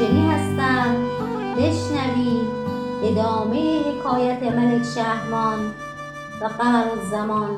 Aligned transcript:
منجلی 0.00 0.20
هستم. 0.20 0.94
بشنوید 1.56 2.48
ادامه 3.04 3.80
حکایت 3.80 4.42
ملک 4.42 4.82
شهرمان 4.82 5.58
و 6.40 6.44
قمر 6.44 6.86
زمان 7.10 7.50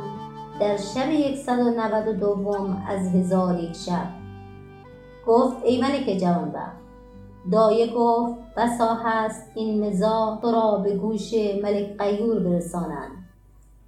در 0.61 0.77
شب 0.77 1.35
192 1.35 2.75
از 2.89 3.15
هزار 3.15 3.59
یک 3.59 3.77
شب. 3.77 4.07
گفت 5.27 5.57
ای 5.65 5.81
ملک 5.81 6.19
جوان 6.21 6.55
دایه 7.53 7.95
گفت 7.95 8.35
بسا 8.57 8.95
هست 8.95 9.51
این 9.55 9.87
مزا 9.87 10.39
تو 10.43 10.51
را 10.51 10.77
به 10.85 10.97
گوش 10.97 11.35
ملک 11.63 11.99
قیور 11.99 12.39
برسانند. 12.39 13.11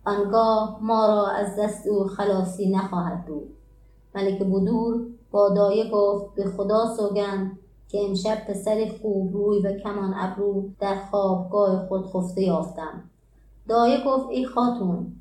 آنگاه 0.04 0.78
ما 0.80 1.06
را 1.06 1.26
از 1.26 1.56
دست 1.58 1.86
او 1.86 2.04
خلاصی 2.04 2.70
نخواهد 2.70 3.24
بود. 3.24 3.54
ملک 4.14 4.38
بدور 4.38 5.06
با 5.30 5.48
دایه 5.48 5.90
گفت 5.90 6.34
به 6.34 6.44
خدا 6.44 6.94
سوگند 6.96 7.58
که 7.94 8.00
امشب 8.04 8.46
پسر 8.48 8.90
خوب 9.02 9.32
روی 9.32 9.58
و 9.58 9.72
کمان 9.72 10.14
ابرو 10.16 10.70
در 10.80 10.96
خوابگاه 11.10 11.86
خود 11.88 12.06
خفته 12.06 12.42
یافتم. 12.42 13.02
دایه 13.68 14.04
گفت 14.06 14.30
ای 14.30 14.46
خاتون 14.46 15.12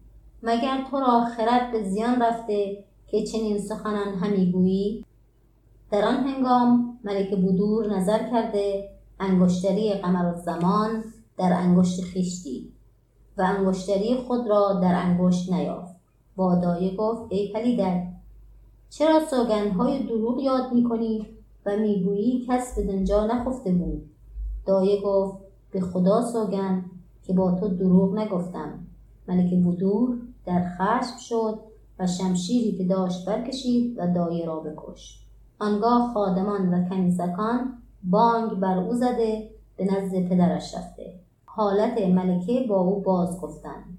مگر 0.43 0.87
تو 0.91 0.99
را 0.99 1.25
خرد 1.37 1.71
به 1.71 1.83
زیان 1.83 2.21
رفته 2.21 2.83
که 3.07 3.23
چنین 3.23 3.59
سخنان 3.59 4.13
همی 4.13 4.51
گویی؟ 4.51 5.05
در 5.91 6.05
آن 6.05 6.15
هنگام 6.15 6.99
ملک 7.03 7.29
بدور 7.33 7.97
نظر 7.97 8.29
کرده 8.31 8.89
انگشتری 9.19 9.93
قمر 9.93 10.33
زمان 10.33 11.03
در 11.37 11.53
انگشت 11.53 12.01
خویش 12.13 12.47
و 13.37 13.41
انگشتری 13.41 14.15
خود 14.27 14.47
را 14.47 14.73
در 14.73 14.95
انگشت 14.95 15.53
نیافت. 15.53 15.95
با 16.35 16.55
دایه 16.55 16.95
گفت 16.95 17.31
ای 17.31 17.51
پلیدک 17.53 18.03
چرا 18.89 19.25
سوگندهای 19.25 20.03
دروغ 20.03 20.39
یاد 20.39 20.73
می‌کنی 20.73 21.27
و 21.65 21.77
می‌گویی 21.77 22.45
کس 22.49 22.75
به 22.75 22.83
دنجا 22.83 23.25
نخفته 23.25 23.71
بود. 23.71 24.09
دایه 24.65 25.01
گفت 25.01 25.37
به 25.71 25.81
خدا 25.81 26.21
سوگند 26.21 26.85
که 27.23 27.33
با 27.33 27.51
تو 27.51 27.67
دروغ 27.67 28.15
نگفتم. 28.15 28.79
ملک 29.27 29.53
بدور 29.53 30.17
در 30.45 30.69
خشم 30.77 31.17
شد 31.19 31.59
و 31.99 32.07
شمشیری 32.07 32.77
که 32.77 32.83
داشت 32.83 33.25
برکشید 33.25 33.95
و 33.99 34.13
دایه 34.13 34.45
را 34.45 34.59
بکشت 34.59 35.23
آنگاه 35.59 36.13
خادمان 36.13 36.73
و 36.73 36.89
کنیزکان 36.89 37.73
بانگ 38.03 38.59
بر 38.59 38.77
او 38.77 38.93
زده 38.93 39.49
به 39.77 39.85
نزد 39.85 40.29
پدرش 40.29 40.75
رفته. 40.75 41.13
حالت 41.45 42.01
ملکه 42.01 42.65
با 42.69 42.79
او 42.79 43.01
باز 43.01 43.41
گفتند 43.41 43.97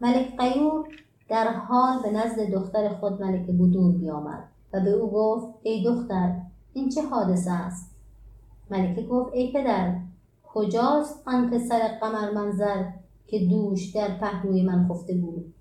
ملک 0.00 0.36
قیور 0.38 0.88
در 1.28 1.48
حال 1.52 2.02
به 2.02 2.10
نزد 2.10 2.50
دختر 2.50 2.88
خود 2.88 3.22
ملک 3.22 3.46
بدور 3.46 3.92
بیامد 3.92 4.44
و 4.72 4.80
به 4.80 4.90
او 4.90 5.10
گفت 5.10 5.46
ای 5.62 5.84
دختر 5.84 6.40
این 6.74 6.88
چه 6.88 7.02
حادثه 7.02 7.50
است؟ 7.50 7.90
ملکه 8.70 9.02
گفت 9.02 9.32
ای 9.32 9.52
پدر 9.52 9.96
کجاست 10.44 11.22
آن 11.26 11.50
پسر 11.50 11.98
قمر 12.00 12.30
منظر 12.30 12.84
که 13.26 13.46
دوش 13.46 13.90
در 13.94 14.18
پهلوی 14.18 14.62
من 14.62 14.88
خفته 14.88 15.14
بود؟ 15.14 15.54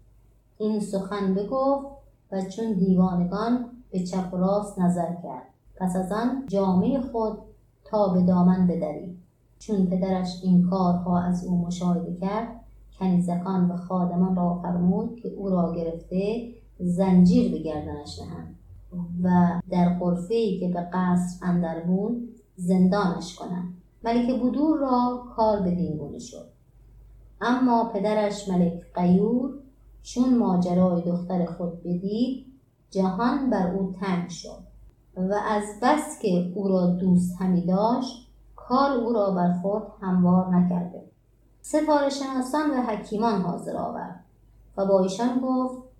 این 0.57 0.79
سخن 0.79 1.33
بگفت 1.33 1.85
و 2.31 2.41
چون 2.41 2.73
دیوانگان 2.73 3.65
به 3.91 4.03
چپ 4.03 4.33
و 4.33 4.37
راست 4.37 4.79
نظر 4.79 5.15
کرد. 5.23 5.47
پس 5.75 5.95
از 5.95 6.11
آن 6.11 6.43
جامعه 6.47 7.01
خود 7.01 7.37
تا 7.85 8.07
به 8.07 8.21
دامن 8.21 8.67
بدرید 8.67 9.17
چون 9.59 9.85
پدرش 9.85 10.39
این 10.43 10.69
کارها 10.69 11.19
از 11.19 11.45
او 11.45 11.57
مشاهده 11.57 12.15
کرد 12.15 12.47
کنیزکان 12.99 13.71
و 13.71 13.77
خادمان 13.77 14.35
را 14.35 14.59
فرمود 14.63 15.15
که 15.15 15.29
او 15.29 15.49
را 15.49 15.75
گرفته 15.75 16.49
زنجیر 16.79 17.51
به 17.51 17.59
گردنش 17.59 18.19
نهند 18.19 18.55
و 19.23 19.29
در 19.69 19.97
ای 20.29 20.59
که 20.59 20.67
به 20.67 20.87
قصر 20.93 21.45
اندر 21.45 21.79
بود 21.79 22.35
زندانش 22.55 23.35
کنند. 23.35 23.73
ملک 24.03 24.41
بدور 24.41 24.79
را 24.79 25.23
کار 25.35 25.61
به 25.61 25.71
گونه 25.99 26.19
شد. 26.19 26.47
اما 27.41 27.91
پدرش 27.93 28.49
ملک 28.49 28.93
قیور 28.93 29.53
چون 30.03 30.37
ماجرای 30.37 31.01
دختر 31.01 31.45
خود 31.45 31.83
بدید 31.83 32.45
جهان 32.89 33.49
بر 33.49 33.71
او 33.75 33.93
تنگ 33.99 34.29
شد 34.29 34.59
و 35.17 35.33
از 35.47 35.63
بس 35.81 36.19
که 36.21 36.51
او 36.55 36.67
را 36.67 36.87
دوست 36.87 37.41
همی 37.41 37.65
داشت 37.65 38.27
کار 38.55 38.91
او 38.91 39.13
را 39.13 39.31
بر 39.31 39.53
خود 39.61 39.83
هموار 40.01 40.55
نکرده. 40.55 41.03
ستاره 41.61 42.09
شناسان 42.09 42.69
و 42.71 42.81
حکیمان 42.81 43.41
حاضر 43.41 43.77
آورد 43.77 44.23
و 44.77 44.85
با 44.85 44.99
ایشان 44.99 45.39
گفت 45.43 45.90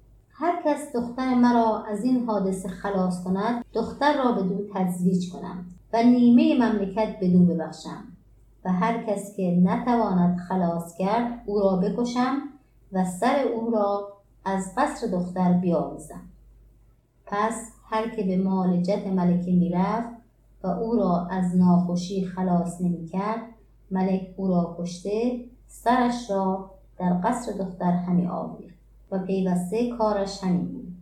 هر 0.42 0.62
کس 0.66 0.96
دختر 0.96 1.34
مرا 1.34 1.84
از 1.84 2.04
این 2.04 2.26
حادثه 2.26 2.70
خلاص 2.70 3.24
کند 3.24 3.66
دختر 3.74 4.24
را 4.24 4.32
به 4.32 4.44
دو 4.44 4.68
تزویج 4.74 5.32
کنم 5.32 5.66
و 5.94 6.04
نیمه 6.04 6.66
مملکت 6.66 7.20
به 7.20 7.30
دو 7.30 7.46
ببخشم 7.46 8.04
و 8.66 8.72
هر 8.72 9.04
کس 9.04 9.36
که 9.36 9.62
نتواند 9.64 10.38
خلاص 10.38 10.96
کرد 10.98 11.44
او 11.46 11.60
را 11.60 11.76
بکشم 11.76 12.38
و 12.92 13.06
سر 13.06 13.40
او 13.56 13.72
را 13.72 14.08
از 14.46 14.74
قصر 14.78 15.08
دختر 15.08 15.54
بیاویزم. 15.54 16.22
پس 17.26 17.72
هر 17.90 18.10
که 18.10 18.24
به 18.24 18.38
جد 18.82 19.08
ملکه 19.08 19.52
می‌رفت 19.52 20.10
و 20.64 20.68
او 20.68 20.96
را 20.96 21.28
از 21.32 21.56
ناخوشی 21.58 22.26
خلاص 22.26 22.82
نمی‌کرد 22.82 23.42
ملک 23.92 24.34
او 24.38 24.48
را 24.48 24.76
کشته 24.80 25.46
سرش 25.68 26.30
را 26.30 26.72
در 26.98 27.22
قصر 27.24 27.52
دختر 27.52 27.92
همی 27.92 28.28
آویخت. 28.28 28.81
و 29.12 29.20
پیوسته 29.20 29.90
کارش 29.90 30.44
همین 30.44 30.66
بود. 30.66 30.94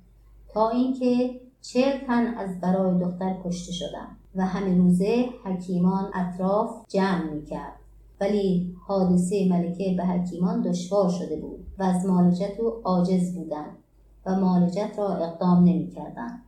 تا 0.54 0.70
اینکه 0.70 1.42
چهل 1.62 2.06
تن 2.08 2.28
از 2.38 2.62
برای 2.62 3.00
دختر 3.00 3.36
کشته 3.46 3.72
شدند 3.72 4.18
و 4.36 4.46
همه 4.46 4.78
روزه 4.78 5.30
حکیمان 5.46 6.12
اطراف 6.14 6.86
جمع 6.88 7.34
می‌کرد. 7.34 7.74
ولی 8.22 8.76
حادثه 8.88 9.50
ملکه 9.50 9.94
به 9.98 10.06
حکیمان 10.06 10.62
دشوار 10.62 11.10
شده 11.10 11.36
بود 11.36 11.66
و 11.80 11.84
از 11.84 12.06
مالجت 12.06 12.60
او 12.60 12.70
عاجز 12.84 13.36
بودند 13.36 13.78
و 14.26 14.36
مالجت 14.36 14.92
را 14.98 15.16
اقدام 15.16 15.64
نمی‌کردند. 15.64 16.42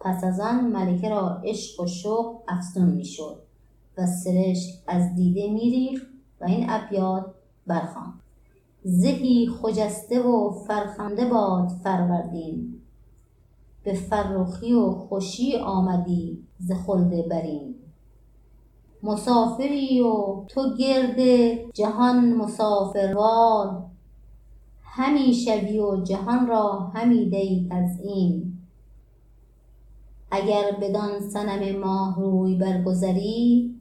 پس 0.00 0.24
از 0.24 0.40
آن 0.40 0.64
ملکه 0.64 1.08
را 1.08 1.40
عشق 1.44 1.80
و 1.80 1.86
شوق 1.86 2.42
افزون 2.48 2.90
می‌شد 2.90 3.42
و 3.98 4.06
سرشک 4.06 4.74
از 4.86 5.14
دیده 5.14 5.52
میریخت 5.52 6.06
و 6.40 6.44
این 6.44 6.66
ابیات 6.70 7.26
برخواند 7.66 8.20
زهی 8.82 9.48
خجسته 9.48 10.22
و 10.22 10.50
فرخنده 10.50 11.24
باد 11.24 11.68
فروردین. 11.68 12.80
به 13.84 13.92
فرخی 13.92 14.72
و 14.72 14.90
خوشی 14.90 15.56
آمدی 15.56 16.38
ز 16.58 16.72
خلد 16.72 17.28
برین. 17.28 17.74
مسافری 19.02 20.00
و 20.00 20.44
تو 20.48 20.74
گرد 20.78 21.20
جهان 21.72 22.34
مسافروار. 22.34 23.82
همی 24.82 25.34
شوی 25.34 25.78
و 25.78 26.02
جهان 26.02 26.46
را 26.46 26.78
همی 26.78 27.30
دهی 27.30 27.68
تزیین 27.70 28.58
اگر 30.30 30.76
بدان 30.80 31.20
صنم 31.20 31.78
ماه 31.78 32.20
روی 32.20 32.54
برگذری 32.54 33.74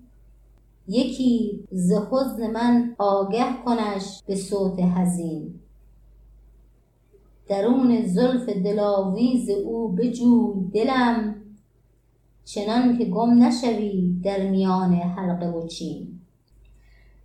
یکی 0.90 1.64
ز 1.72 1.92
حزن 1.92 2.52
من 2.52 2.96
آگه 2.98 3.46
کنش 3.66 4.24
به 4.28 4.36
صوت 4.36 4.80
حزین. 4.80 5.60
درون 7.48 8.02
زلف 8.08 8.50
دلاویز 8.50 9.50
او 9.50 9.88
بجوی 9.88 10.70
دلم 10.74 11.36
چنان 12.46 12.98
که 12.98 13.06
گم 13.06 13.44
نشوی 13.44 14.20
در 14.24 14.50
میان 14.50 14.94
حلقه 14.94 15.48
و 15.48 15.68
چین. 15.68 16.20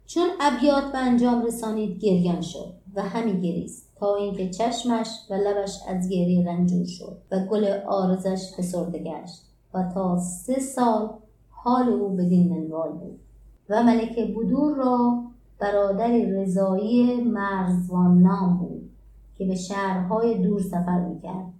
چون 0.07 0.29
ابیات 0.41 0.93
به 0.93 0.99
انجام 0.99 1.43
رسانید 1.47 1.99
گریان 1.99 2.41
شد 2.41 2.75
و 2.95 3.03
همی 3.03 3.41
گریست 3.41 3.89
تا 3.97 4.17
اینکه 4.17 4.51
چشمش 4.51 5.09
و 5.31 5.35
لبش 5.35 5.79
از 5.89 6.09
گریه 6.09 6.47
رنجور 6.47 6.87
شد 6.87 7.17
و 7.31 7.39
گل 7.39 7.65
آرزش 7.87 8.53
فسرده 8.59 8.99
گشت 8.99 9.43
و 9.75 9.91
تا 9.95 10.19
سه 10.19 10.59
سال 10.59 11.11
حال 11.51 11.89
او 11.89 12.17
بدین 12.17 12.49
منوال 12.49 12.93
بود. 12.93 13.21
و 13.69 13.83
ملک 13.83 14.19
بدور 14.19 14.77
را 14.77 15.23
برادری 15.59 16.33
رضایی 16.33 17.25
مرزوان 17.25 18.23
نام 18.23 18.57
بود 18.57 18.91
که 19.35 19.47
به 19.47 19.55
شهرهای 19.55 20.43
دور 20.43 20.61
سفر 20.61 21.01
می‌کرد. 21.01 21.53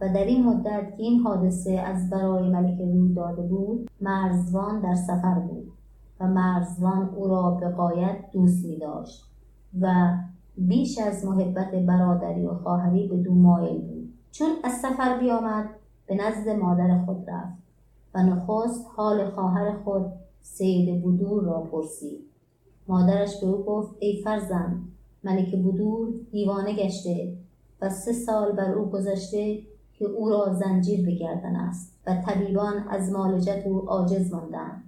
و 0.00 0.08
در 0.08 0.24
این 0.24 0.46
مدت 0.46 0.96
که 0.96 1.02
این 1.02 1.20
حادثه 1.20 1.72
از 1.72 2.10
برای 2.10 2.48
ملک 2.48 2.80
روی 2.80 3.14
داده 3.14 3.42
بود 3.42 3.90
مرزوان 4.00 4.80
در 4.80 4.94
سفر 4.94 5.34
بود 5.34 5.72
و 6.20 6.26
مرزوان 6.26 7.10
او 7.16 7.28
را 7.28 7.50
به 7.50 7.68
قایت 7.68 8.16
دوست 8.32 8.66
می 8.66 8.78
داشت 8.78 9.24
و 9.80 10.14
بیش 10.58 10.98
از 10.98 11.24
محبت 11.24 11.70
برادری 11.74 12.46
و 12.46 12.54
خواهری 12.54 13.08
به 13.08 13.16
دو 13.16 13.34
مایل 13.34 13.80
بود. 13.80 14.12
چون 14.32 14.48
از 14.64 14.72
سفر 14.72 15.18
بیامد 15.18 15.68
به 16.06 16.14
نزد 16.14 16.48
مادر 16.48 17.04
خود 17.04 17.30
رفت 17.30 17.58
و 18.14 18.22
نخست 18.22 18.86
حال 18.96 19.30
خواهر 19.30 19.72
خود 19.84 20.06
سید 20.54 21.04
بدور 21.04 21.44
را 21.44 21.60
پرسید. 21.60 22.20
مادرش 22.88 23.40
به 23.40 23.46
او 23.46 23.64
گفت 23.64 23.96
ای 23.98 24.22
فرزند 24.24 24.92
ملک 25.24 25.54
بدور 25.54 26.08
دیوانه 26.30 26.76
گشته 26.76 27.36
و 27.80 27.90
سه 27.90 28.12
سال 28.12 28.52
بر 28.52 28.72
او 28.72 28.90
گذشته 28.90 29.58
که 29.92 30.04
او 30.04 30.28
را 30.28 30.54
زنجیر 30.54 31.06
بگردن 31.06 31.56
است 31.56 31.92
و 32.06 32.22
طبیبان 32.26 32.88
از 32.88 33.12
مالجت 33.12 33.62
او 33.66 33.78
عاجز 33.88 34.32
ماندند. 34.32 34.84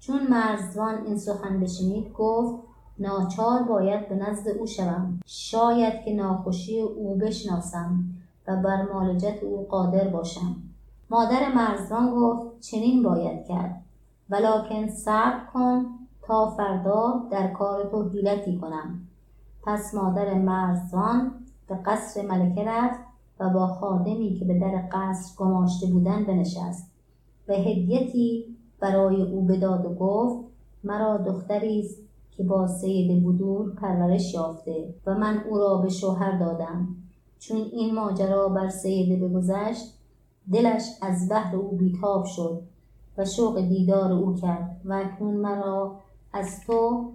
چون 0.00 0.26
مرزوان 0.26 1.06
این 1.06 1.18
سخن 1.18 1.60
بشنید 1.60 2.12
گفت 2.12 2.62
ناچار 2.98 3.62
باید 3.62 4.08
به 4.08 4.14
نزد 4.14 4.48
او 4.48 4.66
شوم. 4.66 5.20
شاید 5.26 6.04
که 6.04 6.14
ناخوشی 6.14 6.80
او 6.80 7.14
بشناسم 7.14 8.04
و 8.46 8.56
بر 8.56 8.82
معالجت 8.82 9.42
او 9.42 9.66
قادر 9.68 10.08
باشم. 10.08 10.56
مادر 11.10 11.54
مرزبان 11.54 12.10
گفت 12.10 12.60
چنین 12.60 13.02
باید 13.02 13.44
کرد. 13.44 13.82
ولکن 14.30 14.88
صبر 14.88 15.40
کن 15.52 15.86
تا 16.22 16.50
فردا 16.50 17.28
در 17.30 17.52
کار 17.52 17.90
تو 17.90 18.08
حیلتی 18.08 18.58
کنم. 18.58 19.00
پس 19.66 19.94
مادر 19.94 20.34
مرزوان 20.34 21.32
به 21.68 21.74
قصر 21.74 22.22
ملکه 22.22 22.64
رفت 22.64 23.00
و 23.40 23.50
با 23.50 23.66
خادمی 23.66 24.36
که 24.38 24.44
به 24.44 24.58
در 24.58 24.88
قصر 24.92 25.36
گماشته 25.36 25.86
بودن 25.86 26.24
بنشست 26.24 26.90
و 27.48 27.52
هدیتی 27.52 28.56
برای 28.80 29.22
او 29.22 29.44
بداد 29.44 29.86
و 29.86 29.94
گفت 29.94 30.44
مرا 30.84 31.16
دختری 31.16 31.80
است 31.80 31.98
که 32.30 32.42
با 32.42 32.66
سید 32.66 33.24
بدور 33.24 33.74
پرورش 33.74 34.34
یافته 34.34 34.94
و 35.06 35.14
من 35.14 35.42
او 35.48 35.58
را 35.58 35.76
به 35.76 35.88
شوهر 35.88 36.38
دادم. 36.38 36.88
چون 37.38 37.56
این 37.72 37.94
ماجرا 37.94 38.48
بر 38.48 38.68
سیده 38.68 39.16
بگذشت 39.16 39.94
دلش 40.52 40.82
از 41.02 41.28
بحر 41.28 41.56
او 41.56 41.76
بیتاب 41.76 42.24
شد 42.24 42.62
و 43.18 43.24
شوق 43.24 43.60
دیدار 43.60 44.12
او 44.12 44.34
کرد 44.34 44.80
و 44.84 44.92
اکنون 44.92 45.34
مرا 45.34 45.96
از 46.32 46.60
تو 46.66 47.10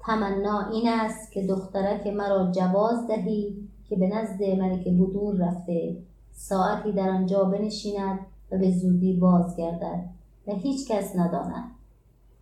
تمنا 0.00 0.70
این 0.70 0.88
است 0.88 1.32
که 1.32 1.46
دخترک 1.46 2.06
مرا 2.06 2.50
جواز 2.52 3.06
دهی 3.06 3.68
که 3.88 3.96
به 3.96 4.08
نزد 4.08 4.42
ملک 4.42 4.88
بدور 4.88 5.36
رفته 5.36 5.96
ساعتی 6.32 6.92
در 6.92 7.08
آنجا 7.08 7.44
بنشیند 7.44 8.18
و 8.52 8.58
به 8.58 8.70
زودی 8.70 9.12
بازگردد 9.16 10.04
و 10.46 10.52
هیچ 10.52 10.90
کس 10.90 11.16
نداند. 11.16 11.64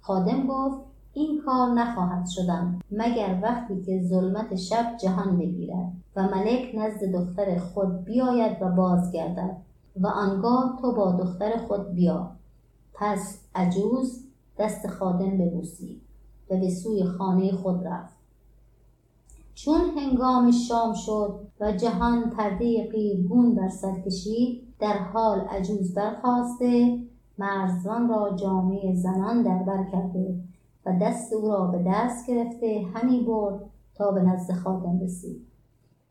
خادم 0.00 0.46
گفت 0.46 0.78
این 1.12 1.42
کار 1.46 1.68
نخواهد 1.68 2.26
شدن 2.28 2.80
مگر 2.90 3.38
وقتی 3.42 3.82
که 3.82 4.02
ظلمت 4.02 4.54
شب 4.54 4.96
جهان 5.02 5.38
بگیرد 5.38 5.92
و 6.16 6.22
ملک 6.22 6.74
نزد 6.74 7.12
دختر 7.12 7.58
خود 7.58 8.04
بیاید 8.04 8.62
و 8.62 8.68
بازگردد 8.68 9.56
و 10.00 10.06
آنگاه 10.06 10.78
تو 10.82 10.92
با 10.92 11.12
دختر 11.12 11.56
خود 11.68 11.92
بیا. 11.94 12.30
پس 12.94 13.38
عجوز 13.54 14.24
دست 14.58 14.86
خادم 14.86 15.38
ببوسید 15.38 16.00
و 16.50 16.56
به 16.56 16.70
سوی 16.70 17.04
خانه 17.04 17.52
خود 17.52 17.86
رفت. 17.86 18.14
چون 19.54 19.80
هنگام 19.80 20.50
شام 20.50 20.94
شد 20.94 21.40
و 21.60 21.72
جهان 21.72 22.30
پرده 22.30 22.90
قیرگون 22.92 23.54
بر 23.54 23.68
سر 23.68 24.00
کشید 24.00 24.74
در 24.78 24.98
حال 24.98 25.40
عجوز 25.40 25.94
برخواسته 25.94 26.98
مرزوان 27.38 28.08
را 28.08 28.36
جامعه 28.36 28.94
زنان 28.94 29.42
در 29.42 29.62
بر 29.62 29.84
کرده 29.92 30.34
و 30.86 30.98
دست 31.02 31.32
او 31.32 31.48
را 31.48 31.66
به 31.66 31.84
دست 31.86 32.26
گرفته 32.26 32.86
همی 32.94 33.24
برد 33.24 33.60
تا 33.94 34.10
به 34.10 34.22
نزد 34.22 34.54
خادم 34.54 35.00
رسید. 35.00 35.46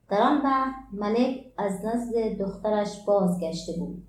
در 0.09 0.21
آن 0.21 0.41
وقت 0.41 0.75
ملک 0.93 1.45
از 1.57 1.85
نزد 1.85 2.37
دخترش 2.39 3.05
بازگشته 3.05 3.73
بود. 3.79 4.03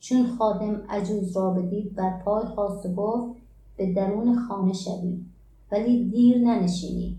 چون 0.00 0.26
خادم 0.26 0.82
عجوز 0.88 1.36
را 1.36 1.50
بدید 1.50 1.94
بر 1.94 2.18
پای 2.18 2.46
خواست 2.46 2.86
و 2.86 2.94
گفت 2.94 3.40
به 3.76 3.92
درون 3.92 4.38
خانه 4.38 4.72
شوید 4.72 5.26
ولی 5.72 6.04
دیر 6.04 6.38
ننشینید 6.38 7.16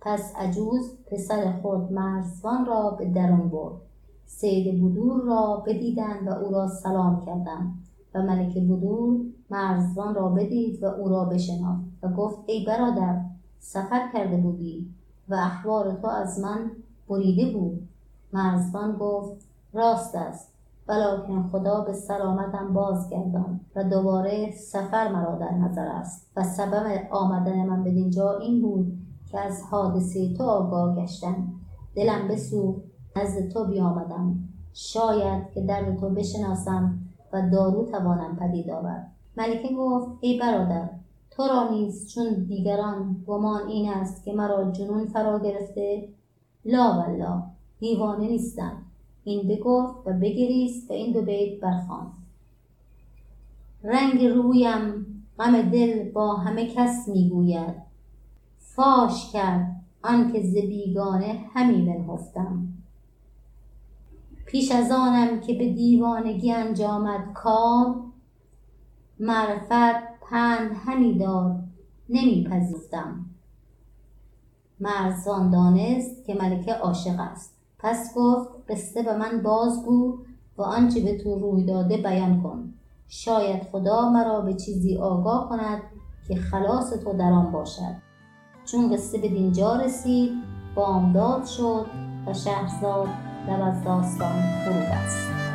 پس 0.00 0.32
عجوز 0.36 0.90
پسر 1.06 1.52
خود 1.62 1.92
مرزوان 1.92 2.66
را 2.66 2.90
به 2.90 3.04
درون 3.04 3.48
برد. 3.48 3.74
سید 4.26 4.74
بدور 4.74 5.22
را 5.24 5.62
بدیدند 5.66 6.28
و 6.28 6.30
او 6.30 6.52
را 6.52 6.68
سلام 6.68 7.24
کردند. 7.26 7.74
و 8.14 8.22
ملک 8.22 8.58
بدور 8.58 9.20
مرزوان 9.50 10.14
را 10.14 10.28
بدید 10.28 10.82
و 10.82 10.86
او 10.86 11.08
را 11.08 11.24
بشناخت 11.24 11.80
و 12.02 12.08
گفت 12.08 12.38
ای 12.46 12.64
برادر 12.64 13.20
سفر 13.60 14.12
کرده 14.12 14.36
بودی 14.36 14.90
و 15.28 15.34
اخبار 15.34 15.94
تو 15.94 16.06
از 16.06 16.40
من 16.40 16.70
بریده 17.08 17.58
بود. 17.58 17.88
مرزبان 18.32 18.96
گفت 18.96 19.46
راست 19.72 20.14
است. 20.14 20.48
ولکن 20.90 21.48
خدا 21.52 21.80
به 21.80 21.92
سلامتم 21.92 22.72
بازگردان 22.72 23.60
و 23.76 23.84
دوباره 23.84 24.50
سفر 24.50 25.12
مرا 25.12 25.34
در 25.34 25.50
نظر 25.50 25.86
است. 25.86 26.30
و 26.36 26.44
سبب 26.44 27.08
آمدن 27.10 27.66
من 27.66 27.84
به 27.84 27.90
اینجا 27.90 28.38
این 28.38 28.62
بود 28.62 28.92
که 29.30 29.40
از 29.40 29.62
حادثه 29.70 30.34
تو 30.34 30.44
آگاه 30.44 30.96
گشتم. 30.96 31.48
دلم 31.94 32.28
بسوخت 32.28 32.80
نزد 33.16 33.48
تو 33.48 33.64
بیامدم. 33.64 34.36
شاید 34.72 35.50
که 35.54 35.60
درد 35.60 36.00
تو 36.00 36.08
بشناسم 36.08 36.98
و 37.32 37.50
دارو 37.52 37.84
توانم 37.84 38.36
پدید 38.36 38.70
آورد. 38.70 39.10
ملکه 39.36 39.74
گفت 39.74 40.08
ای 40.20 40.38
برادر 40.38 40.88
تو 41.30 41.42
را 41.42 41.68
نیز 41.70 42.14
چون 42.14 42.44
دیگران 42.48 43.24
گمان 43.26 43.68
این 43.68 43.92
است 43.92 44.24
که 44.24 44.32
مرا 44.32 44.70
جنون 44.70 45.06
فرا 45.06 45.38
گرفته؟ 45.38 46.08
لا 46.64 46.92
والله 46.98 47.42
دیوانه 47.78 48.28
نیستم. 48.28 48.72
این 49.30 49.48
بگفت 49.48 50.06
و 50.06 50.12
بگریست 50.12 50.90
و 50.90 50.94
این 50.94 51.12
دو 51.12 51.22
بیت 51.22 51.60
برخواند 51.60 52.12
رنگ 53.82 54.24
رویم 54.24 55.06
غم 55.38 55.62
دل 55.62 56.10
با 56.10 56.34
همه 56.34 56.66
کس 56.66 57.08
می‌گوید. 57.08 57.74
فاش 58.58 59.32
کرد 59.32 59.76
آنکه 60.02 60.42
ز 60.42 60.54
بیگانه 60.54 61.44
همی 61.54 61.82
بنهفتم. 61.82 62.68
پیش 64.46 64.72
از 64.72 64.90
آنم 64.90 65.40
که 65.40 65.54
به 65.54 65.72
دیوانگی 65.72 66.52
انجامد 66.52 67.32
کار 67.34 67.94
معرفت 69.20 70.20
پند 70.30 70.70
همی 70.84 71.18
داد 71.18 71.60
نمیپذیرفتم 72.08 73.26
مرزوان 74.80 75.50
دانست 75.50 76.24
که 76.24 76.34
ملکه 76.34 76.74
عاشق 76.74 77.20
است. 77.20 77.59
پس 77.82 78.14
گفت 78.16 78.48
قصه 78.68 79.02
به 79.02 79.16
من 79.16 79.42
بازگو 79.42 80.18
و 80.58 80.62
آنچه 80.62 81.00
به 81.00 81.18
تو 81.18 81.38
روی 81.38 81.64
داده 81.64 81.96
بیان 81.96 82.42
کن. 82.42 82.74
شاید 83.08 83.62
خدا 83.62 84.10
مرا 84.10 84.40
به 84.40 84.54
چیزی 84.54 84.98
آگاه 84.98 85.48
کند 85.48 85.82
که 86.28 86.36
خلاص 86.36 86.90
تو 86.90 87.12
در 87.12 87.32
آن 87.32 87.52
باشد. 87.52 87.96
چون 88.64 88.92
قصه 88.92 89.18
به 89.18 89.28
دینجا 89.28 89.76
رسید 89.76 90.30
بامداد 90.74 91.44
شد 91.44 91.86
و 92.26 92.34
شهرزاد 92.34 93.08
لب 93.48 93.62
از 93.62 93.84
داستان 93.84 94.42
فرو 94.64 94.74
بست. 94.74 95.49